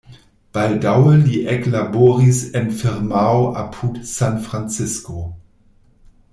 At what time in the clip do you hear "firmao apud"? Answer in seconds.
2.79-4.03